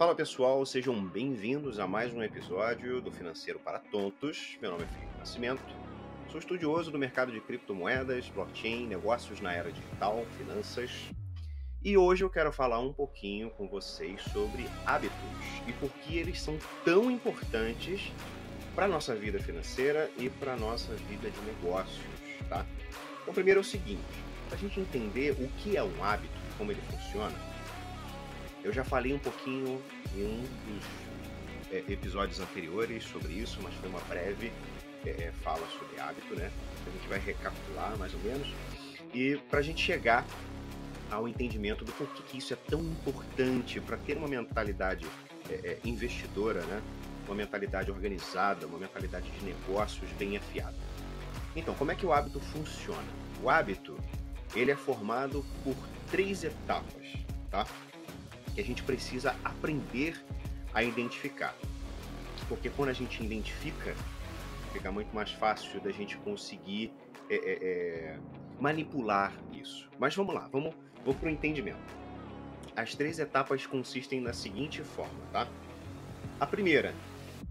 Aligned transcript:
Fala 0.00 0.14
pessoal, 0.14 0.64
sejam 0.64 0.98
bem-vindos 1.04 1.78
a 1.78 1.86
mais 1.86 2.10
um 2.14 2.22
episódio 2.22 3.02
do 3.02 3.12
Financeiro 3.12 3.58
para 3.58 3.78
Tontos. 3.78 4.56
Meu 4.58 4.70
nome 4.70 4.84
é 4.84 4.86
Felipe 4.86 5.18
Nascimento, 5.18 5.74
sou 6.30 6.40
estudioso 6.40 6.90
do 6.90 6.98
mercado 6.98 7.30
de 7.30 7.38
criptomoedas, 7.38 8.26
blockchain, 8.30 8.86
negócios 8.86 9.42
na 9.42 9.52
era 9.52 9.70
digital, 9.70 10.24
finanças. 10.38 10.90
E 11.84 11.98
hoje 11.98 12.24
eu 12.24 12.30
quero 12.30 12.50
falar 12.50 12.80
um 12.80 12.94
pouquinho 12.94 13.50
com 13.50 13.68
vocês 13.68 14.22
sobre 14.32 14.66
hábitos 14.86 15.18
e 15.68 15.72
por 15.74 15.90
que 15.90 16.16
eles 16.16 16.40
são 16.40 16.58
tão 16.82 17.10
importantes 17.10 18.10
para 18.74 18.86
a 18.86 18.88
nossa 18.88 19.14
vida 19.14 19.38
financeira 19.38 20.10
e 20.16 20.30
para 20.30 20.54
a 20.54 20.56
nossa 20.56 20.94
vida 20.94 21.30
de 21.30 21.40
negócios, 21.42 22.00
tá? 22.48 22.64
Então, 23.20 23.34
primeiro 23.34 23.60
é 23.60 23.62
o 23.62 23.64
seguinte, 23.64 24.00
para 24.48 24.56
a 24.56 24.60
gente 24.62 24.80
entender 24.80 25.32
o 25.32 25.46
que 25.58 25.76
é 25.76 25.82
um 25.82 26.02
hábito, 26.02 26.32
como 26.56 26.72
ele 26.72 26.80
funciona, 26.90 27.36
eu 28.62 28.72
já 28.72 28.84
falei 28.84 29.12
um 29.12 29.18
pouquinho 29.18 29.80
em 30.14 30.24
um 30.24 30.40
dos 30.40 30.84
é, 31.72 31.92
episódios 31.92 32.40
anteriores 32.40 33.04
sobre 33.04 33.32
isso, 33.32 33.58
mas 33.62 33.74
foi 33.74 33.88
uma 33.88 34.00
breve 34.00 34.52
é, 35.04 35.10
é 35.10 35.32
fala 35.42 35.66
sobre 35.78 36.00
hábito, 36.00 36.34
né? 36.34 36.50
A 36.86 36.90
gente 36.90 37.08
vai 37.08 37.18
recapitular 37.18 37.96
mais 37.98 38.12
ou 38.14 38.20
menos. 38.20 38.48
E 39.14 39.36
para 39.48 39.60
a 39.60 39.62
gente 39.62 39.82
chegar 39.82 40.26
ao 41.10 41.26
entendimento 41.26 41.84
do 41.84 41.92
porquê 41.92 42.22
que 42.26 42.38
isso 42.38 42.52
é 42.52 42.56
tão 42.68 42.80
importante 42.80 43.80
para 43.80 43.96
ter 43.96 44.16
uma 44.16 44.28
mentalidade 44.28 45.06
é, 45.48 45.54
é, 45.54 45.78
investidora, 45.84 46.62
né? 46.62 46.82
Uma 47.26 47.34
mentalidade 47.34 47.90
organizada, 47.90 48.66
uma 48.66 48.78
mentalidade 48.78 49.30
de 49.30 49.44
negócios 49.44 50.10
bem 50.18 50.36
afiada. 50.36 50.76
Então, 51.54 51.74
como 51.74 51.90
é 51.90 51.94
que 51.94 52.06
o 52.06 52.12
hábito 52.12 52.40
funciona? 52.40 53.08
O 53.42 53.48
hábito 53.48 53.98
ele 54.54 54.70
é 54.70 54.76
formado 54.76 55.44
por 55.62 55.76
três 56.10 56.42
etapas, 56.44 57.06
tá? 57.50 57.66
Que 58.60 58.62
a 58.62 58.66
gente 58.66 58.82
precisa 58.82 59.34
aprender 59.42 60.22
a 60.74 60.82
identificar. 60.82 61.54
Porque 62.48 62.68
quando 62.68 62.90
a 62.90 62.92
gente 62.92 63.24
identifica, 63.24 63.94
fica 64.72 64.92
muito 64.92 65.14
mais 65.14 65.32
fácil 65.32 65.80
da 65.80 65.90
gente 65.90 66.16
conseguir 66.18 66.92
é, 67.30 67.34
é, 67.34 67.58
é, 67.62 68.18
manipular 68.60 69.32
isso. 69.52 69.88
Mas 69.98 70.14
vamos 70.14 70.34
lá, 70.34 70.46
vamos, 70.48 70.74
vamos 71.04 71.18
para 71.18 71.28
o 71.28 71.32
entendimento. 71.32 71.78
As 72.76 72.94
três 72.94 73.18
etapas 73.18 73.66
consistem 73.66 74.20
na 74.20 74.32
seguinte 74.32 74.82
forma, 74.82 75.20
tá? 75.32 75.48
A 76.38 76.46
primeira 76.46 76.94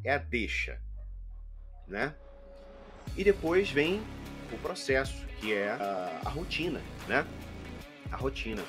é 0.04 0.14
a 0.14 0.18
deixa, 0.18 0.80
né? 1.88 2.16
E 3.18 3.24
depois 3.24 3.70
vem 3.72 4.02
o 4.52 4.58
processo, 4.60 5.26
que 5.40 5.54
é 5.54 5.72
a, 5.72 6.22
a 6.26 6.30
rotina, 6.30 6.82
né? 7.08 7.26
A 8.12 8.16
rotina. 8.16 8.64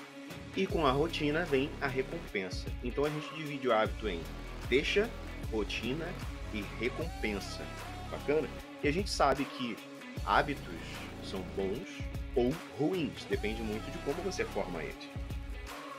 E 0.57 0.67
com 0.67 0.87
a 0.87 0.91
rotina 0.91 1.45
vem 1.45 1.71
a 1.81 1.87
recompensa. 1.87 2.67
Então 2.83 3.05
a 3.05 3.11
gente 3.11 3.35
divide 3.35 3.69
o 3.69 3.73
hábito 3.73 4.09
em 4.09 4.21
deixa, 4.69 5.09
rotina 5.51 6.07
e 6.53 6.63
recompensa. 6.79 7.65
Bacana? 8.11 8.49
E 8.83 8.89
a 8.89 8.93
gente 8.93 9.11
sabe 9.11 9.45
que 9.45 9.77
hábitos 10.25 10.75
são 11.23 11.41
bons 11.57 11.89
ou 12.35 12.53
ruins, 12.79 13.25
depende 13.25 13.63
muito 13.63 13.91
de 13.91 13.99
como 13.99 14.21
você 14.23 14.45
forma 14.45 14.83
eles. 14.83 15.09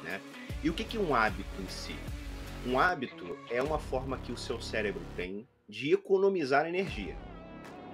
Né? 0.03 0.19
E 0.63 0.69
o 0.69 0.73
que 0.73 0.97
é 0.97 0.99
um 0.99 1.16
hábito 1.16 1.61
em 1.61 1.67
si? 1.67 1.95
Um 2.66 2.79
hábito 2.79 3.38
é 3.49 3.61
uma 3.61 3.79
forma 3.79 4.17
que 4.17 4.31
o 4.31 4.38
seu 4.38 4.61
cérebro 4.61 5.02
tem 5.16 5.47
de 5.67 5.94
economizar 5.94 6.66
energia. 6.66 7.16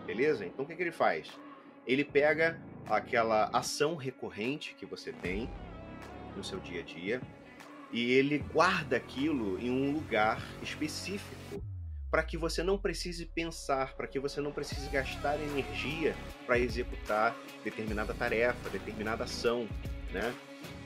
Beleza? 0.05 0.45
Então 0.45 0.66
o 0.66 0.67
que, 0.67 0.75
que 0.75 0.81
ele 0.81 0.91
faz? 0.91 1.28
Ele 1.85 2.03
pega 2.03 2.59
aquela 2.85 3.50
ação 3.53 3.95
recorrente 3.95 4.75
que 4.75 4.85
você 4.85 5.11
tem 5.11 5.50
no 6.38 6.43
seu 6.43 6.59
dia 6.59 6.81
a 6.81 6.83
dia 6.83 7.21
e 7.91 8.11
ele 8.11 8.38
guarda 8.38 8.97
aquilo 8.97 9.59
em 9.59 9.69
um 9.69 9.91
lugar 9.91 10.41
específico 10.61 11.61
para 12.09 12.23
que 12.23 12.38
você 12.38 12.63
não 12.63 12.77
precise 12.77 13.25
pensar, 13.25 13.94
para 13.95 14.07
que 14.07 14.19
você 14.19 14.39
não 14.39 14.52
precise 14.52 14.89
gastar 14.89 15.39
energia 15.39 16.16
para 16.45 16.57
executar 16.57 17.35
determinada 17.63 18.13
tarefa, 18.13 18.69
determinada 18.69 19.25
ação, 19.25 19.67
né? 20.12 20.34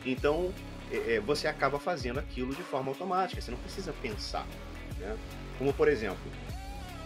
Então 0.06 0.52
é, 0.92 1.16
é, 1.16 1.20
você 1.20 1.48
acaba 1.48 1.80
fazendo 1.80 2.20
aquilo 2.20 2.56
de 2.56 2.64
forma 2.64 2.90
automática, 2.90 3.40
você 3.40 3.52
não 3.52 3.60
precisa 3.60 3.94
pensar, 3.94 4.48
né? 4.98 5.18
Como 5.58 5.72
por 5.74 5.88
exemplo, 5.88 6.32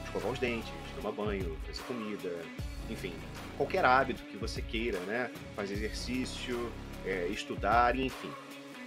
escovar 0.05 0.31
os 0.31 0.39
dentes, 0.39 0.71
tomar 0.95 1.11
banho, 1.11 1.57
fazer 1.65 1.83
comida, 1.83 2.31
enfim, 2.89 3.13
qualquer 3.57 3.83
hábito 3.83 4.23
que 4.23 4.37
você 4.37 4.61
queira, 4.61 4.99
né? 5.01 5.29
Fazer 5.55 5.73
exercício, 5.73 6.71
é, 7.05 7.27
estudar, 7.27 7.95
enfim. 7.95 8.31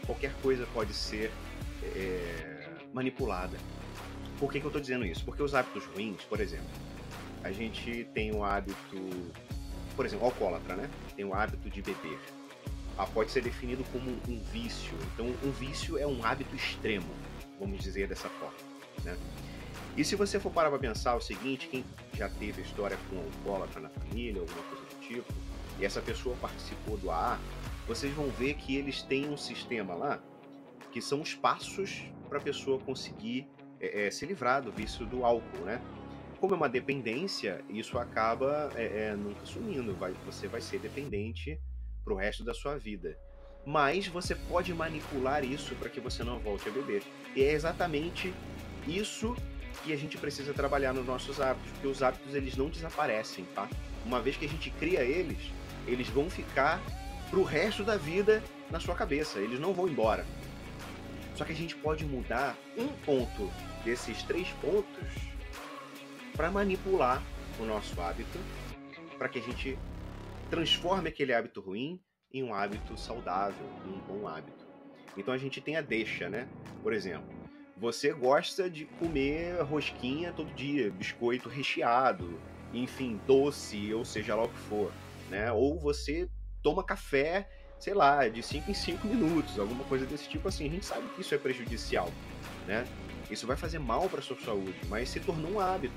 Qualquer 0.07 0.33
coisa 0.43 0.67
pode 0.73 0.93
ser 0.95 1.31
é, 1.83 2.69
manipulada. 2.93 3.57
Por 4.39 4.53
que, 4.53 4.61
que 4.61 4.67
eu 4.67 4.71
estou 4.71 4.81
dizendo 4.81 5.05
isso? 5.05 5.25
Porque 5.25 5.43
os 5.43 5.55
hábitos 5.55 5.85
ruins, 5.87 6.23
por 6.23 6.41
exemplo, 6.41 6.69
a 7.43 7.51
gente 7.51 8.05
tem 8.15 8.35
o 8.35 8.45
hábito, 8.45 8.77
por 9.97 10.07
exemplo, 10.07 10.27
alcoólatra, 10.27 10.77
né? 10.77 10.91
Tem 11.17 11.25
o 11.25 11.35
hábito 11.35 11.69
de 11.69 11.83
beber. 11.83 12.19
Ah, 12.97 13.07
pode 13.07 13.31
ser 13.31 13.43
definido 13.43 13.85
como 13.93 14.11
um 14.29 14.41
vício. 14.53 14.95
Então, 15.15 15.27
um 15.45 15.51
vício 15.53 15.99
é 15.99 16.07
um 16.07 16.25
hábito 16.25 16.55
extremo, 16.55 17.09
vamos 17.59 17.83
dizer 17.83 18.09
dessa 18.09 18.29
forma, 18.29 18.57
né? 19.05 19.17
E 19.97 20.05
se 20.05 20.15
você 20.15 20.39
for 20.39 20.53
parar 20.53 20.71
para 20.71 20.79
pensar 20.79 21.17
o 21.17 21.21
seguinte, 21.21 21.67
quem 21.69 21.85
já 22.15 22.29
teve 22.29 22.63
história 22.63 22.97
com 23.11 23.17
alcoólatra 23.17 23.81
na 23.81 23.89
família, 23.89 24.41
alguma 24.41 24.63
coisa 24.63 24.85
do 24.85 25.01
tipo, 25.01 25.35
e 25.79 25.85
essa 25.85 26.01
pessoa 26.01 26.37
participou 26.41 26.97
do 26.97 27.11
AA, 27.11 27.39
vocês 27.89 28.13
vão 28.13 28.29
ver 28.29 28.55
que 28.55 28.77
eles 28.77 29.01
têm 29.01 29.31
um 29.31 29.37
sistema 29.37 29.95
lá 29.95 30.23
que 30.93 31.01
são 31.01 31.21
os 31.23 31.35
passos 31.35 32.03
para 32.29 32.39
a 32.39 32.41
pessoa 32.41 32.79
conseguir 32.79 33.49
é, 33.81 34.07
é, 34.07 34.11
se 34.11 34.27
livrar 34.27 34.63
do 34.63 34.71
vício 34.71 35.07
do 35.07 35.25
álcool, 35.25 35.65
né? 35.65 35.81
Como 36.39 36.55
é 36.55 36.57
uma 36.57 36.69
dependência, 36.69 37.65
isso 37.69 37.99
acaba 37.99 38.71
é, 38.75 39.09
é 39.09 39.17
nunca 39.17 39.45
sumindo, 39.45 39.95
vai, 39.95 40.13
você 40.25 40.47
vai 40.47 40.61
ser 40.61 40.79
dependente 40.79 41.61
para 42.05 42.13
o 42.13 42.17
resto 42.17 42.45
da 42.45 42.55
sua 42.55 42.77
vida. 42.77 43.19
Mas 43.67 44.07
você 44.07 44.35
pode 44.35 44.73
manipular 44.73 45.45
isso 45.45 45.75
para 45.75 45.89
que 45.89 46.01
você 46.01 46.23
não 46.23 46.39
volte 46.39 46.69
a 46.69 46.73
beber. 46.73 47.03
E 47.35 47.43
é 47.43 47.53
exatamente 47.53 48.33
isso 48.87 49.35
que 49.83 49.93
a 49.93 49.97
gente 49.97 50.17
precisa 50.17 50.55
trabalhar 50.55 50.93
nos 50.93 51.07
nossos 51.07 51.41
hábitos, 51.41 51.71
porque 51.73 51.87
os 51.89 52.03
hábitos 52.03 52.35
eles 52.35 52.57
não 52.57 52.69
desaparecem, 52.69 53.45
tá? 53.55 53.69
Uma 54.05 54.21
vez 54.21 54.37
que 54.37 54.45
a 54.45 54.49
gente 54.49 54.71
cria 54.71 55.03
eles, 55.03 55.51
eles 55.87 56.09
vão 56.09 56.31
ficar 56.31 56.81
pro 57.31 57.43
resto 57.43 57.85
da 57.85 57.97
vida 57.97 58.43
na 58.71 58.81
sua 58.81 58.95
cabeça. 58.95 59.39
Eles 59.39 59.61
não 59.61 59.73
vão 59.73 59.89
embora. 59.89 60.25
Só 61.35 61.45
que 61.45 61.53
a 61.53 61.57
gente 61.57 61.77
pode 61.77 62.05
mudar 62.05 62.57
um 62.77 62.89
ponto 63.05 63.51
desses 63.85 64.23
três 64.25 64.49
pontos 64.61 65.09
para 66.37 66.51
manipular 66.51 67.23
o 67.61 67.65
nosso 67.65 68.01
hábito, 68.01 68.39
para 69.17 69.29
que 69.29 69.39
a 69.39 69.43
gente 69.43 69.79
transforme 70.51 71.09
aquele 71.09 71.33
hábito 71.33 71.61
ruim 71.61 72.01
em 72.33 72.43
um 72.43 72.55
hábito 72.55 72.97
saudável, 72.99 73.67
em 73.87 73.91
um 73.91 74.01
bom 74.01 74.29
hábito. 74.29 74.67
Então 75.17 75.33
a 75.33 75.39
gente 75.39 75.61
tem 75.61 75.77
a 75.77 75.81
deixa, 75.81 76.29
né? 76.29 76.49
Por 76.83 76.93
exemplo, 76.93 77.29
você 77.77 78.13
gosta 78.13 78.69
de 78.69 78.85
comer 78.85 79.61
rosquinha 79.63 80.33
todo 80.33 80.53
dia, 80.55 80.91
biscoito 80.91 81.49
recheado, 81.49 82.39
enfim, 82.73 83.21
doce, 83.27 83.93
ou 83.95 84.05
seja 84.05 84.35
lá 84.35 84.45
o 84.45 84.49
que 84.49 84.59
for, 84.59 84.93
né? 85.31 85.51
Ou 85.53 85.79
você 85.79 86.29
toma 86.63 86.83
café, 86.83 87.49
sei 87.79 87.95
lá, 87.95 88.29
de 88.29 88.43
5 88.43 88.71
em 88.71 88.75
5 88.75 89.07
minutos, 89.07 89.59
alguma 89.59 89.85
coisa 89.85 90.05
desse 90.07 90.29
tipo 90.29 90.49
assim. 90.49 90.67
A 90.67 90.71
gente 90.71 90.87
sabe 90.87 91.09
que 91.15 91.21
isso 91.21 91.35
é 91.35 91.39
prejudicial, 91.39 92.11
né? 92.67 92.87
Isso 93.31 93.47
vai 93.47 93.57
fazer 93.57 93.79
mal 93.79 94.09
para 94.09 94.23
sua 94.23 94.39
saúde, 94.39 94.79
mas 94.89 95.09
se 95.09 95.21
tornou 95.21 95.53
um 95.53 95.61
hábito. 95.61 95.95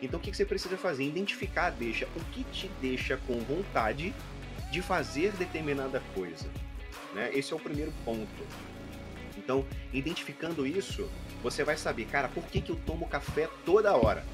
Então 0.00 0.18
o 0.18 0.22
que 0.22 0.34
você 0.34 0.44
precisa 0.44 0.76
fazer? 0.76 1.04
Identificar, 1.04 1.70
deixa 1.70 2.06
o 2.16 2.24
que 2.32 2.44
te 2.44 2.68
deixa 2.80 3.16
com 3.26 3.38
vontade 3.40 4.14
de 4.70 4.82
fazer 4.82 5.32
determinada 5.32 6.02
coisa. 6.14 6.50
Né? 7.14 7.30
Esse 7.34 7.52
é 7.52 7.56
o 7.56 7.60
primeiro 7.60 7.92
ponto. 8.04 8.46
Então, 9.36 9.64
identificando 9.92 10.66
isso, 10.66 11.08
você 11.42 11.64
vai 11.64 11.76
saber, 11.76 12.06
cara, 12.06 12.28
por 12.28 12.44
que, 12.44 12.60
que 12.60 12.70
eu 12.70 12.76
tomo 12.76 13.06
café 13.06 13.48
toda 13.64 13.94
hora? 13.94 14.24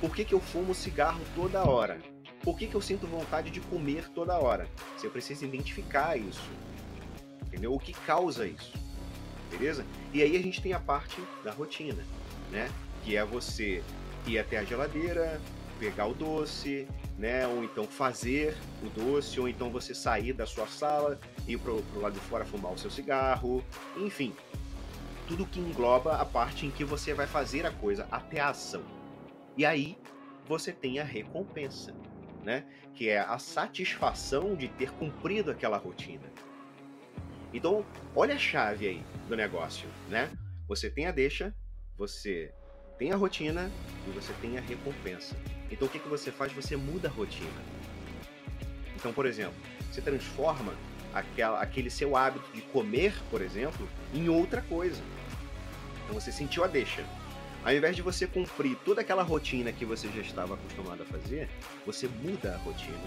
Por 0.00 0.14
que, 0.14 0.24
que 0.24 0.34
eu 0.34 0.40
fumo 0.40 0.74
cigarro 0.74 1.20
toda 1.34 1.62
hora? 1.64 1.98
Por 2.44 2.58
que, 2.58 2.66
que 2.66 2.74
eu 2.74 2.80
sinto 2.82 3.06
vontade 3.06 3.50
de 3.50 3.58
comer 3.58 4.10
toda 4.10 4.38
hora? 4.38 4.68
Você 4.96 5.08
precisa 5.08 5.46
identificar 5.46 6.14
isso. 6.18 6.50
Entendeu? 7.46 7.72
O 7.72 7.78
que 7.78 7.94
causa 7.94 8.46
isso. 8.46 8.74
Beleza? 9.50 9.86
E 10.12 10.22
aí 10.22 10.36
a 10.36 10.42
gente 10.42 10.60
tem 10.60 10.74
a 10.74 10.80
parte 10.80 11.16
da 11.42 11.50
rotina, 11.50 12.04
né? 12.50 12.70
Que 13.02 13.16
é 13.16 13.24
você 13.24 13.82
ir 14.26 14.38
até 14.38 14.58
a 14.58 14.64
geladeira, 14.64 15.40
pegar 15.78 16.06
o 16.06 16.12
doce, 16.12 16.86
né? 17.16 17.46
Ou 17.46 17.64
então 17.64 17.84
fazer 17.84 18.54
o 18.82 18.90
doce, 18.90 19.40
ou 19.40 19.48
então 19.48 19.70
você 19.70 19.94
sair 19.94 20.34
da 20.34 20.44
sua 20.44 20.66
sala, 20.66 21.18
ir 21.48 21.58
pro, 21.58 21.80
pro 21.82 22.00
lado 22.02 22.12
de 22.12 22.20
fora 22.20 22.44
fumar 22.44 22.72
o 22.72 22.78
seu 22.78 22.90
cigarro, 22.90 23.64
enfim. 23.96 24.34
Tudo 25.26 25.46
que 25.46 25.60
engloba 25.60 26.16
a 26.16 26.26
parte 26.26 26.66
em 26.66 26.70
que 26.70 26.84
você 26.84 27.14
vai 27.14 27.26
fazer 27.26 27.64
a 27.64 27.70
coisa 27.70 28.06
até 28.10 28.40
a 28.40 28.50
ação. 28.50 28.82
E 29.56 29.64
aí 29.64 29.96
você 30.46 30.72
tem 30.72 30.98
a 30.98 31.04
recompensa 31.04 31.94
né? 32.44 32.64
Que 32.94 33.08
é 33.08 33.18
a 33.18 33.38
satisfação 33.38 34.54
de 34.54 34.68
ter 34.68 34.90
cumprido 34.92 35.50
aquela 35.50 35.76
rotina. 35.76 36.30
Então, 37.52 37.84
olha 38.14 38.34
a 38.34 38.38
chave 38.38 38.86
aí 38.86 39.02
do 39.28 39.36
negócio, 39.36 39.88
né? 40.08 40.30
Você 40.68 40.90
tem 40.90 41.06
a 41.06 41.12
deixa, 41.12 41.54
você 41.96 42.52
tem 42.98 43.12
a 43.12 43.16
rotina 43.16 43.70
e 44.06 44.10
você 44.10 44.32
tem 44.40 44.58
a 44.58 44.60
recompensa. 44.60 45.36
Então 45.70 45.88
o 45.88 45.90
que, 45.90 45.98
que 45.98 46.08
você 46.08 46.30
faz? 46.30 46.52
Você 46.52 46.76
muda 46.76 47.08
a 47.08 47.10
rotina. 47.10 47.62
Então, 48.96 49.12
por 49.12 49.26
exemplo, 49.26 49.54
você 49.90 50.00
transforma 50.00 50.74
aquela, 51.12 51.60
aquele 51.60 51.90
seu 51.90 52.16
hábito 52.16 52.50
de 52.52 52.62
comer, 52.62 53.14
por 53.30 53.42
exemplo, 53.42 53.88
em 54.12 54.28
outra 54.28 54.62
coisa. 54.62 55.02
Então 56.04 56.14
você 56.18 56.32
sentiu 56.32 56.64
a 56.64 56.66
deixa. 56.66 57.04
Ao 57.64 57.72
invés 57.72 57.96
de 57.96 58.02
você 58.02 58.26
cumprir 58.26 58.76
toda 58.84 59.00
aquela 59.00 59.22
rotina 59.22 59.72
que 59.72 59.86
você 59.86 60.06
já 60.08 60.20
estava 60.20 60.52
acostumado 60.52 61.02
a 61.02 61.06
fazer, 61.06 61.48
você 61.86 62.06
muda 62.06 62.54
a 62.54 62.58
rotina. 62.58 63.00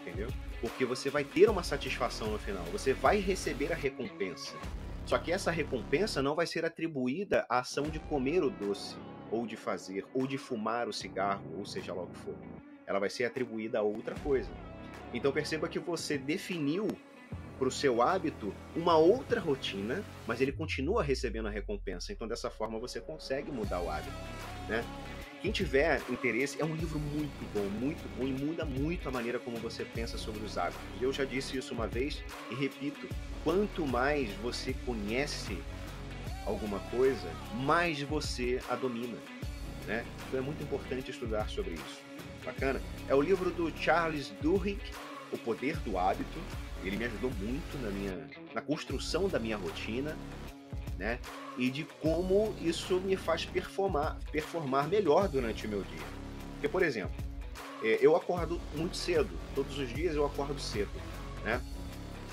Entendeu? 0.00 0.28
Porque 0.58 0.86
você 0.86 1.10
vai 1.10 1.22
ter 1.22 1.50
uma 1.50 1.62
satisfação 1.62 2.30
no 2.30 2.38
final, 2.38 2.64
você 2.72 2.94
vai 2.94 3.18
receber 3.18 3.70
a 3.70 3.76
recompensa. 3.76 4.56
Só 5.04 5.18
que 5.18 5.30
essa 5.30 5.50
recompensa 5.50 6.22
não 6.22 6.34
vai 6.34 6.46
ser 6.46 6.64
atribuída 6.64 7.44
à 7.46 7.58
ação 7.58 7.84
de 7.84 7.98
comer 7.98 8.42
o 8.42 8.48
doce, 8.48 8.96
ou 9.30 9.46
de 9.46 9.56
fazer, 9.56 10.06
ou 10.14 10.26
de 10.26 10.38
fumar 10.38 10.88
o 10.88 10.92
cigarro, 10.92 11.44
ou 11.58 11.66
seja 11.66 11.92
lá 11.92 12.04
o 12.04 12.06
que 12.06 12.18
for. 12.20 12.34
Ela 12.86 12.98
vai 12.98 13.10
ser 13.10 13.24
atribuída 13.24 13.80
a 13.80 13.82
outra 13.82 14.14
coisa. 14.20 14.50
Então 15.12 15.30
perceba 15.30 15.68
que 15.68 15.78
você 15.78 16.16
definiu 16.16 16.88
para 17.62 17.68
o 17.68 17.70
seu 17.70 18.02
hábito 18.02 18.52
uma 18.74 18.96
outra 18.96 19.40
rotina, 19.40 20.02
mas 20.26 20.40
ele 20.40 20.50
continua 20.50 21.00
recebendo 21.00 21.46
a 21.46 21.50
recompensa. 21.50 22.12
Então 22.12 22.26
dessa 22.26 22.50
forma 22.50 22.76
você 22.76 23.00
consegue 23.00 23.52
mudar 23.52 23.80
o 23.80 23.88
hábito, 23.88 24.16
né? 24.68 24.84
Quem 25.40 25.52
tiver 25.52 26.02
interesse, 26.10 26.60
é 26.60 26.64
um 26.64 26.74
livro 26.74 26.98
muito 26.98 27.54
bom, 27.54 27.62
muito 27.78 28.02
bom 28.18 28.26
e 28.26 28.32
muda 28.32 28.64
muito 28.64 29.08
a 29.08 29.12
maneira 29.12 29.38
como 29.38 29.58
você 29.58 29.84
pensa 29.84 30.18
sobre 30.18 30.44
os 30.44 30.58
hábitos. 30.58 30.80
Eu 31.00 31.12
já 31.12 31.24
disse 31.24 31.56
isso 31.56 31.72
uma 31.72 31.86
vez 31.86 32.20
e 32.50 32.54
repito: 32.56 33.08
quanto 33.44 33.86
mais 33.86 34.28
você 34.42 34.74
conhece 34.84 35.56
alguma 36.44 36.80
coisa, 36.90 37.30
mais 37.54 38.02
você 38.02 38.60
a 38.68 38.74
domina. 38.74 39.18
Né? 39.86 40.04
Então 40.26 40.40
é 40.40 40.42
muito 40.42 40.64
importante 40.64 41.12
estudar 41.12 41.48
sobre 41.48 41.74
isso. 41.74 42.02
Bacana? 42.44 42.82
É 43.08 43.14
o 43.14 43.20
livro 43.20 43.52
do 43.52 43.70
Charles 43.76 44.32
Duhigg, 44.42 44.80
O 45.32 45.38
Poder 45.38 45.76
do 45.78 45.98
Hábito. 45.98 46.38
Ele 46.84 46.96
me 46.96 47.04
ajudou 47.04 47.30
muito 47.38 47.80
na 47.80 47.90
minha 47.90 48.28
na 48.52 48.60
construção 48.60 49.28
da 49.28 49.38
minha 49.38 49.56
rotina, 49.56 50.16
né? 50.98 51.18
E 51.56 51.70
de 51.70 51.84
como 52.00 52.54
isso 52.60 53.00
me 53.00 53.16
faz 53.16 53.44
performar, 53.44 54.18
performar 54.30 54.88
melhor 54.88 55.28
durante 55.28 55.66
o 55.66 55.68
meu 55.68 55.82
dia. 55.82 56.06
Porque, 56.54 56.68
por 56.68 56.82
exemplo, 56.82 57.14
é, 57.82 57.98
eu 58.00 58.16
acordo 58.16 58.60
muito 58.76 58.96
cedo. 58.96 59.30
Todos 59.54 59.78
os 59.78 59.88
dias 59.88 60.14
eu 60.14 60.24
acordo 60.24 60.60
cedo, 60.60 60.90
né? 61.44 61.60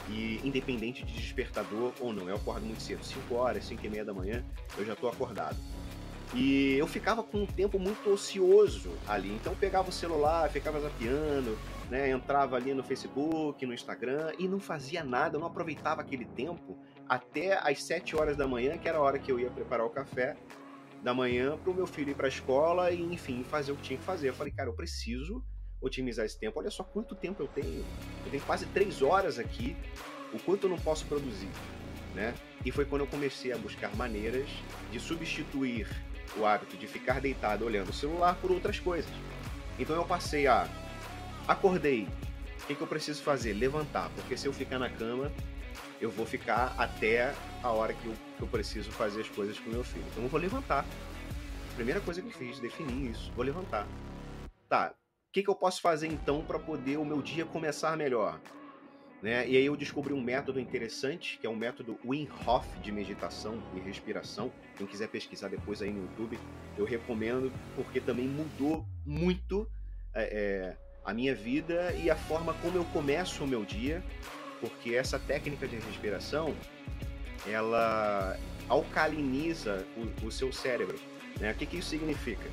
E 0.08 0.40
independente 0.44 1.04
de 1.04 1.14
despertador 1.14 1.94
ou 2.00 2.14
não, 2.14 2.28
eu 2.28 2.36
acordo 2.36 2.66
muito 2.66 2.82
cedo. 2.82 3.04
5 3.04 3.36
horas, 3.36 3.66
5 3.66 3.86
e 3.86 3.90
meia 3.90 4.06
da 4.06 4.14
manhã, 4.14 4.44
eu 4.78 4.86
já 4.86 4.94
estou 4.94 5.10
acordado. 5.10 5.58
E 6.34 6.76
eu 6.78 6.88
ficava 6.88 7.24
com 7.24 7.40
um 7.40 7.46
tempo 7.46 7.80
muito 7.80 8.10
ocioso 8.10 8.92
ali. 9.08 9.30
Então 9.34 9.54
eu 9.54 9.58
pegava 9.58 9.90
o 9.90 9.92
celular, 9.92 10.50
ficava 10.50 10.80
zapeando, 10.80 11.58
né? 11.90 12.10
Entrava 12.10 12.56
ali 12.56 12.74
no 12.74 12.84
Facebook, 12.84 13.66
no 13.66 13.74
Instagram 13.74 14.32
e 14.38 14.48
não 14.48 14.60
fazia 14.60 15.04
nada, 15.04 15.40
não 15.40 15.48
aproveitava 15.48 16.02
aquele 16.02 16.26
tempo 16.26 16.78
até 17.08 17.58
às 17.58 17.84
7 17.84 18.16
horas 18.16 18.38
da 18.38 18.48
manhã, 18.48 18.78
que 18.78 18.88
era 18.88 18.98
a 18.98 19.02
hora 19.02 19.18
que 19.18 19.32
eu 19.32 19.40
ia 19.40 19.50
preparar 19.50 19.86
o 19.86 19.90
café 19.90 20.38
da 21.02 21.14
manhã 21.14 21.58
para 21.58 21.72
o 21.72 21.74
meu 21.74 21.88
filho 21.88 22.12
ir 22.12 22.16
para 22.16 22.28
a 22.28 22.30
escola 22.30 22.92
e, 22.92 23.02
enfim, 23.02 23.44
fazer 23.44 23.72
o 23.72 23.76
que 23.76 23.82
tinha 23.82 24.00
que 24.00 24.06
fazer. 24.06 24.30
Eu 24.30 24.34
falei, 24.34 24.54
cara, 24.54 24.70
eu 24.70 24.74
preciso 24.74 25.44
otimizar 25.82 26.26
esse 26.26 26.38
tempo. 26.38 26.60
Olha 26.60 26.70
só 26.70 26.84
quanto 26.84 27.16
tempo 27.16 27.42
eu 27.42 27.48
tenho. 27.48 27.86
Eu 28.26 28.32
tenho 28.32 28.44
quase 28.44 28.66
três 28.68 29.02
horas 29.02 29.40
aqui. 29.40 29.76
O 30.34 30.40
quanto 30.40 30.66
eu 30.66 30.70
não 30.70 30.78
posso 30.78 31.06
produzir, 31.06 31.50
né? 32.14 32.36
E 32.64 32.72
foi 32.72 32.86
quando 32.86 33.02
eu 33.02 33.08
comecei 33.08 33.52
a 33.52 33.58
buscar 33.58 33.96
maneiras 33.96 34.48
de 34.92 35.00
substituir 35.00 35.88
o 36.38 36.46
hábito 36.46 36.78
de 36.78 36.86
ficar 36.86 37.20
deitado 37.20 37.66
olhando 37.66 37.90
o 37.90 37.94
celular 37.94 38.36
por 38.36 38.52
outras 38.52 38.80
coisas. 38.80 39.10
Então 39.80 39.96
eu 39.96 40.06
passei 40.06 40.46
a 40.46 40.68
acordei. 41.50 42.08
O 42.64 42.68
que, 42.68 42.76
que 42.76 42.82
eu 42.82 42.88
preciso 42.88 43.24
fazer? 43.24 43.54
Levantar, 43.54 44.10
porque 44.12 44.38
se 44.38 44.46
eu 44.46 44.54
ficar 44.54 44.78
na 44.78 44.90
cama, 44.90 45.32
eu 46.00 46.12
vou 46.12 46.26
ficar 46.26 46.76
até 46.78 47.34
a 47.64 47.72
hora 47.72 47.94
que 47.94 48.06
eu, 48.06 48.14
que 48.38 48.44
eu 48.44 48.48
preciso 48.48 48.92
fazer 48.92 49.22
as 49.22 49.30
coisas 49.30 49.58
com 49.60 49.72
meu 49.72 49.84
filho. 49.84 50.06
Então 50.12 50.24
eu 50.24 50.30
vou 50.30 50.40
levantar. 50.40 50.86
Primeira 51.76 52.00
coisa 52.00 52.22
que 52.22 52.28
eu 52.28 52.34
fiz, 52.34 52.60
definir 52.60 53.12
isso. 53.12 53.32
Vou 53.36 53.44
levantar. 53.44 53.88
Tá, 54.68 54.94
o 55.30 55.32
que, 55.32 55.42
que 55.42 55.50
eu 55.50 55.56
posso 55.56 55.82
fazer 55.82 56.08
então 56.08 56.44
para 56.44 56.60
poder 56.60 56.98
o 56.98 57.06
meu 57.06 57.22
dia 57.22 57.46
começar 57.46 57.98
melhor? 57.98 58.40
Né? 59.22 59.50
E 59.50 59.58
aí 59.58 59.66
eu 59.66 59.76
descobri 59.76 60.14
um 60.14 60.22
método 60.22 60.60
interessante, 60.60 61.40
que 61.40 61.48
é 61.48 61.50
um 61.50 61.56
método 61.56 62.00
Wim 62.06 62.30
Hof 62.46 62.66
de 62.80 62.92
meditação 62.92 63.62
e 63.76 63.80
respiração. 63.80 64.52
Quem 64.78 64.86
quiser 64.86 65.08
pesquisar 65.08 65.48
depois 65.48 65.82
aí 65.82 65.92
no 65.92 66.04
YouTube, 66.04 66.40
eu 66.78 66.86
recomendo, 66.86 67.52
porque 67.76 68.00
também 68.00 68.28
mudou 68.28 68.86
muito 69.06 69.70
é, 70.14 70.24
é, 70.24 70.89
a 71.10 71.14
minha 71.14 71.34
vida 71.34 71.92
e 71.94 72.10
a 72.10 72.16
forma 72.16 72.54
como 72.62 72.78
eu 72.78 72.86
começo 72.86 73.44
o 73.44 73.48
meu 73.48 73.66
dia, 73.66 74.04
porque 74.62 74.94
essa 74.94 75.18
técnica 75.18 75.68
de 75.68 75.76
respiração, 75.78 76.54
ela 77.48 78.38
alcaliniza 78.68 79.86
o, 79.98 80.28
o 80.28 80.32
seu 80.32 80.54
cérebro. 80.54 81.00
Né? 81.40 81.52
O 81.52 81.56
que, 81.56 81.66
que 81.66 81.78
isso 81.78 81.90
significa? 81.90 82.48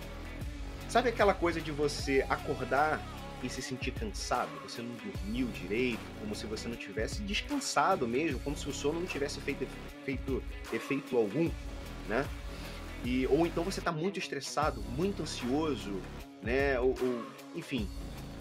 Sabe 0.89 1.11
aquela 1.11 1.35
coisa 1.35 1.61
de 1.61 1.71
você 1.71 2.25
acordar 2.31 2.99
e 3.43 3.51
se 3.51 3.61
sentir 3.61 3.91
cansado? 3.91 4.51
Você 4.63 4.81
não 4.81 4.95
dormiu 4.95 5.49
direito, 5.49 6.01
como 6.19 6.35
se 6.35 6.47
você 6.47 6.67
não 6.67 6.77
tivesse 6.77 7.21
descansado 7.23 8.09
mesmo, 8.09 8.41
como 8.41 8.57
se 8.57 8.67
o 8.69 8.73
sono 8.73 9.01
não 9.01 9.07
tivesse 9.07 9.39
feito, 9.41 9.67
feito 10.05 10.43
efeito 10.73 11.15
algum, 11.17 11.51
né? 12.09 12.27
E, 13.05 13.27
ou 13.27 13.47
então 13.47 13.63
você 13.63 13.81
está 13.81 13.93
muito 13.93 14.19
estressado, 14.19 14.81
muito 14.97 15.23
ansioso, 15.23 16.01
né? 16.43 16.81
Ou, 16.81 16.95
ou, 17.01 17.27
enfim, 17.55 17.87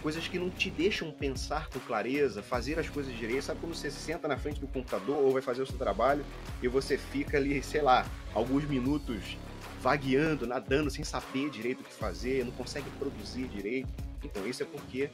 coisas 0.06 0.28
que 0.28 0.38
não 0.38 0.48
te 0.48 0.70
deixam 0.70 1.10
pensar 1.10 1.68
com 1.68 1.80
clareza, 1.80 2.40
fazer 2.40 2.78
as 2.78 2.88
coisas 2.88 3.12
direito. 3.18 3.42
Sabe 3.42 3.58
quando 3.58 3.74
você 3.74 3.90
senta 3.90 4.28
na 4.28 4.36
frente 4.36 4.60
do 4.60 4.68
computador 4.68 5.16
ou 5.16 5.32
vai 5.32 5.42
fazer 5.42 5.62
o 5.62 5.66
seu 5.66 5.76
trabalho 5.76 6.24
e 6.62 6.68
você 6.68 6.96
fica 6.96 7.36
ali, 7.36 7.60
sei 7.60 7.82
lá, 7.82 8.06
alguns 8.32 8.64
minutos 8.66 9.36
vagueando, 9.80 10.46
nadando, 10.46 10.92
sem 10.92 11.02
saber 11.02 11.50
direito 11.50 11.80
o 11.80 11.82
que 11.82 11.92
fazer, 11.92 12.44
não 12.44 12.52
consegue 12.52 12.88
produzir 13.00 13.48
direito. 13.48 13.88
Então, 14.22 14.46
isso 14.46 14.62
é 14.62 14.66
porque 14.66 15.10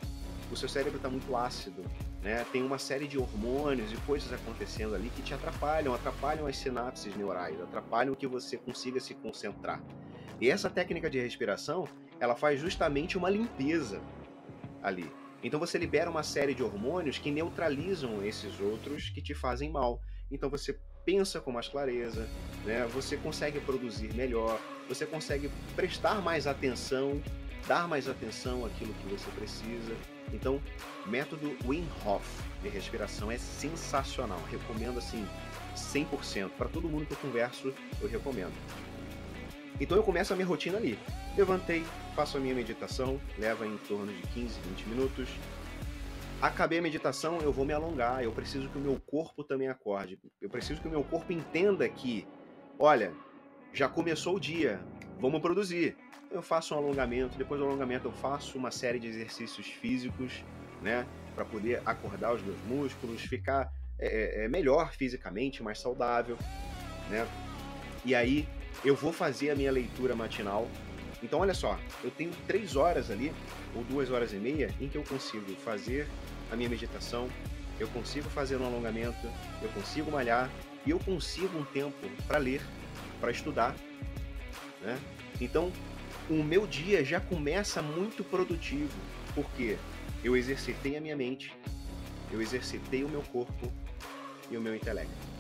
o 0.51 0.57
seu 0.59 0.69
cérebro 0.69 0.99
está 0.99 1.09
muito 1.09 1.35
ácido, 1.35 1.83
né? 2.23 2.45
Tem 2.53 2.63
uma 2.63 2.77
série 2.77 3.09
de 3.09 3.17
hormônios 3.17 3.91
e 3.91 3.97
coisas 4.07 4.31
acontecendo 4.31 4.95
ali 4.95 5.11
que 5.17 5.23
te 5.23 5.33
atrapalham, 5.33 5.95
atrapalham 5.95 6.47
as 6.47 6.59
sinapses 6.59 7.17
neurais, 7.17 7.59
atrapalham 7.63 8.15
que 8.15 8.27
você 8.27 8.59
consiga 8.59 9.01
se 9.01 9.15
concentrar. 9.15 9.83
E 10.39 10.51
essa 10.51 10.69
técnica 10.69 11.09
de 11.09 11.19
respiração, 11.19 11.89
ela 12.21 12.37
faz 12.37 12.61
justamente 12.61 13.17
uma 13.17 13.31
limpeza 13.31 13.99
ali. 14.83 15.11
Então 15.43 15.59
você 15.59 15.77
libera 15.79 16.11
uma 16.11 16.23
série 16.23 16.55
de 16.55 16.63
hormônios 16.63 17.19
que 17.19 17.31
neutralizam 17.31 18.25
esses 18.25 18.61
outros 18.61 19.11
que 19.11 19.21
te 19.21 19.35
fazem 19.35 19.71
mal. 19.71 20.01
Então 20.31 20.49
você 20.49 20.79
pensa 21.05 21.41
com 21.41 21.51
mais 21.51 21.69
clareza, 21.69 22.29
né? 22.65 22.87
Você 22.93 23.17
consegue 23.17 23.61
produzir 23.61 24.15
melhor, 24.15 24.61
você 24.89 25.05
consegue 25.05 25.51
prestar 25.75 26.23
mais 26.23 26.47
atenção, 26.47 27.21
dar 27.67 27.89
mais 27.89 28.09
atenção 28.09 28.65
àquilo 28.65 28.95
que 28.95 29.09
você 29.09 29.31
precisa. 29.33 29.95
Então, 30.33 30.63
método 31.07 31.57
Wim 31.67 31.87
Hof 32.05 32.25
de 32.63 32.69
respiração 32.69 33.31
é 33.31 33.39
sensacional. 33.39 34.41
Recomendo 34.51 34.99
assim 34.99 35.27
100% 35.77 36.51
para 36.51 36.69
todo 36.69 36.89
mundo 36.89 37.07
que 37.07 37.13
eu 37.13 37.19
converso, 37.19 37.75
eu 38.01 38.09
recomendo. 38.09 38.55
Então 39.81 39.97
eu 39.97 40.03
começo 40.03 40.33
a 40.33 40.37
minha 40.37 40.47
rotina 40.47 40.79
ali. 40.79 40.99
Levantei, 41.37 41.85
faço 42.15 42.37
a 42.37 42.41
minha 42.41 42.55
meditação, 42.55 43.21
leva 43.39 43.67
em 43.67 43.77
torno 43.89 44.13
de 44.13 44.23
15, 44.29 44.61
20 44.61 44.89
minutos. 44.89 45.29
Acabei 46.41 46.79
a 46.79 46.83
meditação, 46.83 47.41
eu 47.41 47.53
vou 47.53 47.65
me 47.65 47.73
alongar, 47.73 48.23
eu 48.23 48.33
preciso 48.33 48.69
que 48.69 48.77
o 48.77 48.81
meu 48.81 49.01
corpo 49.07 49.45
também 49.45 49.69
acorde. 49.69 50.19
Eu 50.41 50.51
preciso 50.51 50.81
que 50.81 50.89
o 50.89 50.91
meu 50.91 51.05
corpo 51.05 51.33
entenda 51.33 51.89
que, 51.89 52.27
olha, 52.79 53.13
já 53.73 53.89
começou 53.89 54.37
o 54.37 54.41
dia, 54.41 54.81
vamos 55.21 55.41
produzir. 55.41 55.97
Eu 56.31 56.43
faço 56.43 56.75
um 56.75 56.79
alongamento, 56.79 57.39
depois 57.39 57.61
do 57.61 57.67
alongamento 57.67 58.09
eu 58.09 58.13
faço 58.13 58.59
uma 58.59 58.71
série 58.71 58.99
de 58.99 59.07
exercícios 59.07 59.67
físicos, 59.67 60.45
né, 60.81 61.07
para 61.35 61.45
poder 61.45 61.81
acordar 61.87 62.35
os 62.35 62.43
meus 62.43 62.61
músculos, 62.63 63.23
ficar 63.23 63.73
é, 63.99 64.45
é, 64.45 64.49
melhor 64.49 64.93
fisicamente, 64.93 65.63
mais 65.63 65.79
saudável, 65.79 66.37
né? 67.09 67.27
E 68.05 68.15
aí 68.15 68.49
eu 68.85 68.97
vou 68.97 69.13
fazer 69.13 69.51
a 69.51 69.55
minha 69.55 69.71
leitura 69.71 70.17
matinal. 70.17 70.67
Então, 71.23 71.41
olha 71.41 71.55
só, 71.55 71.79
eu 72.03 72.11
tenho 72.11 72.33
três 72.47 72.75
horas 72.75 73.11
ali, 73.11 73.33
ou 73.75 73.85
duas 73.85 74.11
horas 74.11 74.33
e 74.33 74.37
meia, 74.37 74.75
em 74.81 74.89
que 74.89 74.99
eu 74.99 75.05
consigo 75.05 75.55
fazer 75.57 76.09
a 76.51 76.57
minha 76.57 76.69
meditação, 76.69 77.29
eu 77.79 77.89
consigo 77.89 78.29
fazer 78.29 78.57
um 78.57 78.67
alongamento, 78.67 79.27
eu 79.61 79.69
consigo 79.71 80.11
malhar 80.11 80.51
e 80.85 80.91
eu 80.91 80.99
consigo 80.99 81.57
um 81.59 81.65
tempo 81.65 81.97
para 82.27 82.39
ler, 82.39 82.61
para 83.21 83.31
estudar. 83.31 83.75
Né? 84.81 84.99
Então, 85.41 85.73
o 86.29 86.43
meu 86.43 86.67
dia 86.67 87.05
já 87.05 87.21
começa 87.21 87.81
muito 87.81 88.25
produtivo, 88.25 88.99
porque 89.35 89.79
eu 90.25 90.37
exercitei 90.37 90.97
a 90.97 91.01
minha 91.01 91.17
mente, 91.17 91.53
eu 92.31 92.41
exercitei 92.41 93.05
o 93.05 93.09
meu 93.09 93.23
corpo 93.23 93.73
e 94.51 94.57
o 94.57 94.61
meu 94.61 94.75
intelecto. 94.75 95.33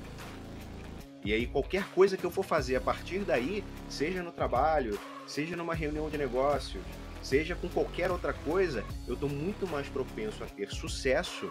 E 1.24 1.32
aí 1.32 1.46
qualquer 1.46 1.84
coisa 1.90 2.16
que 2.16 2.24
eu 2.24 2.30
for 2.30 2.44
fazer 2.44 2.76
a 2.76 2.80
partir 2.80 3.20
daí, 3.20 3.64
seja 3.88 4.22
no 4.22 4.32
trabalho, 4.32 4.98
seja 5.26 5.56
numa 5.56 5.74
reunião 5.74 6.10
de 6.10 6.18
negócios, 6.18 6.82
seja 7.22 7.54
com 7.54 7.68
qualquer 7.68 8.10
outra 8.10 8.32
coisa, 8.32 8.84
eu 9.06 9.14
estou 9.14 9.28
muito 9.28 9.66
mais 9.66 9.88
propenso 9.88 10.42
a 10.42 10.46
ter 10.46 10.70
sucesso 10.70 11.50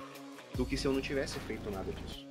do 0.56 0.66
que 0.66 0.76
se 0.76 0.86
eu 0.86 0.94
não 0.94 1.02
tivesse 1.02 1.40
feito 1.40 1.72
nada 1.72 1.92
disso. 1.94 2.28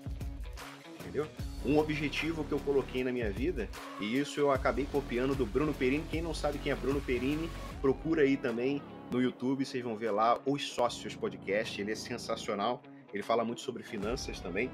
Entendeu? 1.01 1.27
Um 1.65 1.79
objetivo 1.79 2.45
que 2.45 2.53
eu 2.53 2.59
coloquei 2.61 3.03
na 3.03 3.13
minha 3.13 3.31
vida, 3.31 3.69
e 3.99 4.19
isso 4.19 4.39
eu 4.39 4.51
acabei 4.51 4.87
copiando 4.91 5.35
do 5.35 5.45
Bruno 5.47 5.73
Perini. 5.75 6.05
Quem 6.11 6.23
não 6.23 6.35
sabe 6.35 6.59
quem 6.59 6.73
é 6.73 6.75
Bruno 6.75 7.01
Perini, 7.01 7.51
procura 7.81 8.23
aí 8.23 8.37
também 8.37 8.83
no 9.11 9.21
YouTube, 9.21 9.65
vocês 9.65 9.83
vão 9.83 9.97
ver 9.97 10.11
lá 10.11 10.39
Os 10.47 10.69
Sócios 10.69 11.17
Podcast, 11.17 11.81
ele 11.81 11.93
é 11.93 11.97
sensacional. 11.97 12.83
Ele 13.13 13.23
fala 13.23 13.45
muito 13.45 13.61
sobre 13.61 13.83
finanças 13.83 14.39
também, 14.41 14.71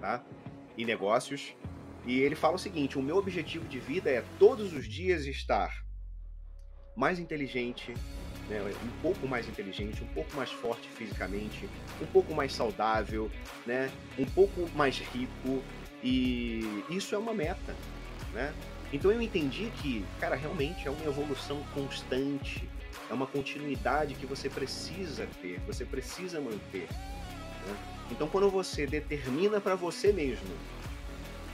tá? 0.00 0.22
E 0.76 0.84
negócios. 0.84 1.54
E 2.06 2.20
ele 2.20 2.36
fala 2.36 2.54
o 2.54 2.58
seguinte: 2.58 2.98
o 2.98 3.02
meu 3.02 3.16
objetivo 3.16 3.66
de 3.66 3.80
vida 3.80 4.08
é 4.08 4.24
todos 4.38 4.72
os 4.72 4.86
dias 4.86 5.26
estar 5.26 5.84
mais 6.96 7.18
inteligente, 7.18 7.92
né, 8.48 8.62
um 8.62 9.02
pouco 9.02 9.26
mais 9.28 9.46
inteligente, 9.46 10.02
um 10.02 10.06
pouco 10.08 10.34
mais 10.34 10.50
forte 10.50 10.88
fisicamente, 10.88 11.68
um 12.00 12.06
pouco 12.06 12.34
mais 12.34 12.52
saudável, 12.52 13.30
né, 13.66 13.90
um 14.18 14.24
pouco 14.24 14.68
mais 14.74 14.98
rico 14.98 15.62
e 16.02 16.84
isso 16.88 17.14
é 17.14 17.18
uma 17.18 17.34
meta, 17.34 17.74
né? 18.32 18.54
Então 18.92 19.10
eu 19.10 19.20
entendi 19.20 19.70
que, 19.82 20.04
cara, 20.20 20.36
realmente 20.36 20.86
é 20.86 20.90
uma 20.90 21.04
evolução 21.04 21.62
constante, 21.74 22.68
é 23.10 23.12
uma 23.12 23.26
continuidade 23.26 24.14
que 24.14 24.24
você 24.24 24.48
precisa 24.48 25.28
ter, 25.42 25.58
você 25.66 25.84
precisa 25.84 26.40
manter. 26.40 26.86
Né? 27.66 27.76
Então 28.12 28.28
quando 28.28 28.48
você 28.48 28.86
determina 28.86 29.60
para 29.60 29.74
você 29.74 30.12
mesmo 30.12 30.48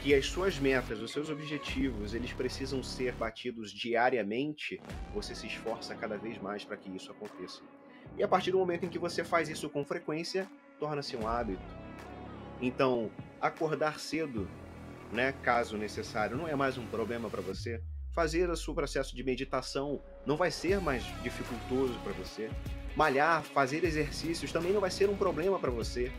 que 0.02 0.12
as 0.12 0.26
suas 0.26 0.59
metas, 0.59 1.00
os 1.00 1.12
seus 1.12 1.30
objetivos, 1.30 2.12
eles 2.12 2.32
precisam 2.32 2.82
ser 2.82 3.14
batidos 3.14 3.71
diariamente, 3.71 4.80
você 5.14 5.32
se 5.32 5.47
esforça 5.47 5.94
cada 5.94 6.16
vez 6.16 6.42
mais 6.42 6.64
para 6.64 6.76
que 6.76 6.90
isso 6.90 7.12
aconteça. 7.12 7.62
E 8.18 8.23
a 8.23 8.26
partir 8.26 8.50
do 8.50 8.59
momento 8.59 8.85
em 8.85 8.88
que 8.88 8.99
você 8.99 9.23
faz 9.23 9.49
isso 9.49 9.71
com 9.71 9.85
frequência, 9.85 10.50
torna-se 10.80 11.16
um 11.16 11.28
hábito. 11.28 11.62
Então, 12.61 13.12
acordar 13.40 14.00
cedo, 14.00 14.49
né, 15.12 15.32
caso 15.40 15.76
necessário, 15.76 16.37
não 16.37 16.49
é 16.49 16.56
mais 16.56 16.76
um 16.76 16.87
problema 16.87 17.30
para 17.30 17.40
você. 17.40 17.80
Fazer 18.12 18.50
o 18.50 18.56
seu 18.56 18.75
processo 18.75 19.14
de 19.14 19.23
meditação 19.23 20.02
não 20.26 20.37
vai 20.37 20.50
ser 20.50 20.80
mais 20.80 21.04
dificultoso 21.23 21.97
para 22.00 22.12
você. 22.12 22.50
Malhar, 22.97 23.44
fazer 23.44 23.85
exercícios 23.85 24.50
também 24.50 24.73
não 24.73 24.80
vai 24.80 24.90
ser 24.90 25.09
um 25.09 25.16
problema 25.16 25.61
para 25.61 25.71
você. 25.71 26.12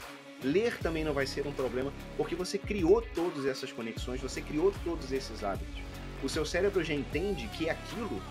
Ler 0.44 0.78
também 0.80 1.04
não 1.04 1.14
vai 1.14 1.26
ser 1.26 1.48
um 1.48 1.52
problema, 1.52 1.94
porque 2.18 2.36
você 2.36 2.58
criou 2.58 3.02
todas 3.02 3.46
essas 3.46 3.72
conexões, 3.72 4.22
você 4.22 4.42
criou 4.42 4.74
todos 4.84 5.12
esses 5.12 5.44
hábitos. 5.44 5.82
O 6.22 6.30
seu 6.30 6.46
cérebro 6.46 6.84
já 6.84 6.94
entende 6.94 7.48
que 7.48 7.70
aquilo 7.70 8.22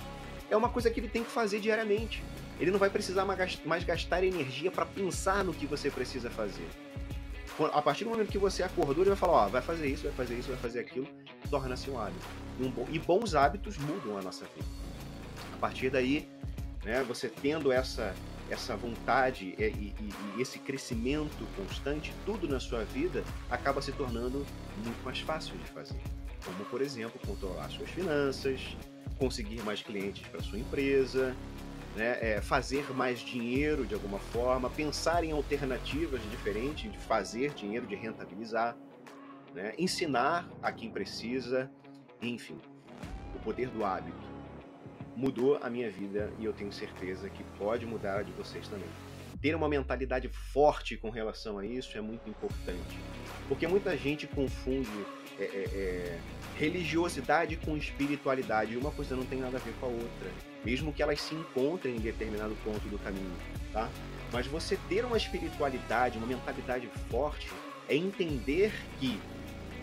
é 0.50 0.56
uma 0.56 0.68
coisa 0.68 0.90
que 0.90 1.00
ele 1.00 1.08
tem 1.08 1.24
que 1.24 1.30
fazer 1.30 1.60
diariamente. 1.60 2.22
Ele 2.60 2.70
não 2.70 2.78
vai 2.78 2.90
precisar 2.90 3.24
mais 3.24 3.84
gastar 3.84 4.22
energia 4.22 4.70
para 4.70 4.84
pensar 4.86 5.42
no 5.42 5.52
que 5.52 5.66
você 5.66 5.90
precisa 5.90 6.30
fazer. 6.30 6.68
A 7.72 7.82
partir 7.82 8.04
do 8.04 8.10
momento 8.10 8.30
que 8.30 8.38
você 8.38 8.62
acordou, 8.62 9.02
ele 9.02 9.10
vai 9.10 9.18
falar: 9.18 9.32
ó, 9.32 9.48
vai 9.48 9.60
fazer 9.60 9.86
isso, 9.86 10.04
vai 10.04 10.12
fazer 10.12 10.38
isso, 10.38 10.48
vai 10.48 10.58
fazer 10.58 10.80
aquilo, 10.80 11.06
torna-se 11.50 11.90
um 11.90 11.98
hábito. 11.98 12.24
E 12.90 12.98
bons 12.98 13.34
hábitos 13.34 13.76
mudam 13.78 14.16
a 14.16 14.22
nossa 14.22 14.44
vida. 14.44 14.66
A 15.54 15.56
partir 15.58 15.90
daí, 15.90 16.28
né, 16.84 17.02
você 17.06 17.28
tendo 17.28 17.70
essa 17.70 18.14
essa 18.52 18.76
vontade 18.76 19.54
e, 19.58 19.62
e, 19.62 19.94
e, 20.36 20.42
esse 20.42 20.58
crescimento 20.58 21.46
constante, 21.56 22.14
tudo 22.26 22.46
na 22.46 22.60
sua 22.60 22.84
vida 22.84 23.24
acaba 23.50 23.80
se 23.80 23.92
tornando 23.92 24.44
muito 24.84 25.02
mais 25.04 25.20
fácil 25.20 25.56
de 25.56 25.64
fazer. 25.70 26.00
Como, 26.44 26.64
por 26.66 26.82
exemplo, 26.82 27.18
controlar 27.26 27.70
suas 27.70 27.88
finanças, 27.88 28.76
conseguir 29.18 29.62
mais 29.62 29.82
clientes 29.82 30.26
para 30.28 30.42
sua 30.42 30.58
empresa, 30.58 31.34
né, 31.96 32.18
é, 32.20 32.40
fazer 32.40 32.92
mais 32.92 33.20
dinheiro 33.20 33.86
de 33.86 33.94
alguma 33.94 34.18
forma, 34.18 34.68
pensar 34.68 35.24
em 35.24 35.32
alternativas 35.32 36.20
diferentes 36.30 36.90
de 36.90 36.98
fazer 36.98 37.54
dinheiro, 37.54 37.86
de 37.86 37.94
rentabilizar, 37.94 38.76
né, 39.54 39.72
ensinar 39.78 40.48
a 40.62 40.70
quem 40.70 40.90
precisa, 40.90 41.70
enfim, 42.20 42.58
o 43.34 43.38
poder 43.38 43.68
do 43.68 43.84
hábito 43.84 44.31
mudou 45.16 45.58
a 45.62 45.68
minha 45.68 45.90
vida 45.90 46.32
e 46.38 46.44
eu 46.44 46.52
tenho 46.52 46.72
certeza 46.72 47.28
que 47.28 47.42
pode 47.58 47.86
mudar 47.86 48.18
a 48.18 48.22
de 48.22 48.32
vocês 48.32 48.66
também. 48.68 48.88
Ter 49.40 49.54
uma 49.54 49.68
mentalidade 49.68 50.28
forte 50.28 50.96
com 50.96 51.10
relação 51.10 51.58
a 51.58 51.66
isso 51.66 51.98
é 51.98 52.00
muito 52.00 52.28
importante, 52.28 52.98
porque 53.48 53.66
muita 53.66 53.96
gente 53.96 54.26
confunde 54.26 54.88
é, 55.38 55.44
é, 55.44 55.46
é, 55.46 56.20
religiosidade 56.58 57.56
com 57.56 57.76
espiritualidade 57.76 58.76
uma 58.76 58.90
coisa 58.92 59.16
não 59.16 59.24
tem 59.24 59.40
nada 59.40 59.56
a 59.56 59.60
ver 59.60 59.72
com 59.80 59.86
a 59.86 59.88
outra, 59.88 60.30
mesmo 60.64 60.92
que 60.92 61.02
elas 61.02 61.20
se 61.20 61.34
encontrem 61.34 61.96
em 61.96 62.00
determinado 62.00 62.54
ponto 62.62 62.88
do 62.88 62.98
caminho, 62.98 63.34
tá? 63.72 63.90
Mas 64.32 64.46
você 64.46 64.78
ter 64.88 65.04
uma 65.04 65.16
espiritualidade, 65.16 66.18
uma 66.18 66.26
mentalidade 66.26 66.86
forte, 67.10 67.48
é 67.88 67.96
entender 67.96 68.72
que 69.00 69.18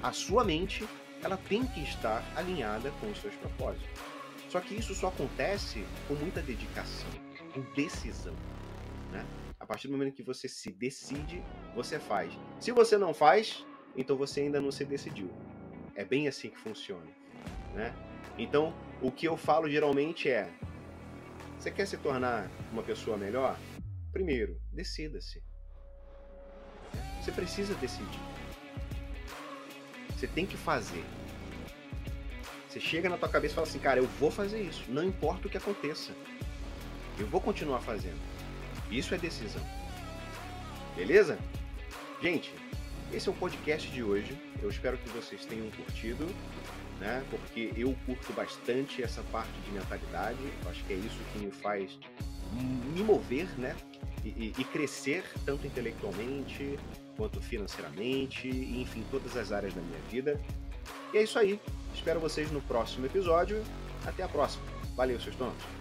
a 0.01 0.11
sua 0.11 0.43
mente 0.43 0.87
ela 1.21 1.37
tem 1.37 1.65
que 1.65 1.81
estar 1.81 2.23
alinhada 2.35 2.91
com 2.99 3.11
os 3.11 3.19
seus 3.19 3.35
propósitos. 3.35 4.18
Só 4.49 4.59
que 4.59 4.75
isso 4.75 4.95
só 4.95 5.09
acontece 5.09 5.85
com 6.07 6.15
muita 6.15 6.41
dedicação, 6.41 7.09
com 7.53 7.61
decisão. 7.75 8.33
Né? 9.11 9.25
A 9.59 9.65
partir 9.65 9.87
do 9.87 9.93
momento 9.93 10.15
que 10.15 10.23
você 10.23 10.47
se 10.47 10.71
decide, 10.71 11.43
você 11.75 11.99
faz. 11.99 12.33
Se 12.59 12.71
você 12.71 12.97
não 12.97 13.13
faz, 13.13 13.63
então 13.95 14.17
você 14.17 14.41
ainda 14.41 14.59
não 14.59 14.71
se 14.71 14.83
decidiu. 14.83 15.29
É 15.95 16.03
bem 16.03 16.27
assim 16.27 16.49
que 16.49 16.57
funciona. 16.57 17.05
Né? 17.75 17.93
Então, 18.37 18.73
o 19.01 19.11
que 19.11 19.27
eu 19.27 19.37
falo 19.37 19.69
geralmente 19.69 20.29
é: 20.29 20.51
você 21.57 21.69
quer 21.69 21.85
se 21.85 21.97
tornar 21.97 22.49
uma 22.71 22.81
pessoa 22.81 23.17
melhor? 23.17 23.55
Primeiro, 24.11 24.59
decida-se. 24.71 25.43
Você 27.21 27.31
precisa 27.31 27.75
decidir. 27.75 28.19
Você 30.15 30.25
tem 30.25 30.45
que 30.45 30.57
fazer. 30.57 31.03
Você 32.69 32.79
chega 32.79 33.09
na 33.09 33.17
tua 33.17 33.27
cabeça 33.27 33.53
e 33.53 33.55
fala 33.55 33.67
assim, 33.67 33.79
cara, 33.79 33.99
eu 33.99 34.05
vou 34.19 34.29
fazer 34.29 34.61
isso, 34.61 34.83
não 34.89 35.03
importa 35.03 35.47
o 35.47 35.49
que 35.49 35.57
aconteça. 35.57 36.11
Eu 37.17 37.25
vou 37.25 37.41
continuar 37.41 37.79
fazendo. 37.79 38.19
Isso 38.91 39.15
é 39.15 39.17
decisão. 39.17 39.61
Beleza? 40.95 41.39
Gente, 42.21 42.53
esse 43.11 43.27
é 43.27 43.31
o 43.31 43.35
podcast 43.35 43.89
de 43.89 44.03
hoje. 44.03 44.39
Eu 44.61 44.69
espero 44.69 44.99
que 44.99 45.09
vocês 45.09 45.45
tenham 45.45 45.67
curtido, 45.71 46.27
né? 46.99 47.23
Porque 47.31 47.73
eu 47.75 47.97
curto 48.05 48.31
bastante 48.33 49.01
essa 49.01 49.23
parte 49.31 49.51
de 49.65 49.71
mentalidade. 49.71 50.37
Eu 50.63 50.69
acho 50.69 50.83
que 50.83 50.93
é 50.93 50.97
isso 50.97 51.17
que 51.33 51.39
me 51.39 51.51
faz 51.51 51.97
me 52.53 53.01
mover, 53.01 53.47
né? 53.59 53.75
E, 54.23 54.53
e, 54.57 54.63
crescer 54.65 55.23
tanto 55.45 55.65
intelectualmente 55.65 56.77
quanto 57.15 57.41
financeiramente, 57.41 58.47
enfim, 58.47 59.03
todas 59.09 59.37
as 59.37 59.51
áreas 59.51 59.73
da 59.73 59.81
minha 59.81 59.99
vida. 60.11 60.39
E 61.13 61.17
é 61.17 61.23
isso 61.23 61.39
aí. 61.39 61.59
Espero 61.99 62.21
vocês 62.21 62.49
no 62.49 62.61
próximo 62.61 63.05
episódio. 63.05 63.61
Até 64.05 64.23
a 64.23 64.27
próxima. 64.29 64.63
Valeu, 64.95 65.19
seus 65.19 65.35
tontos. 65.35 65.78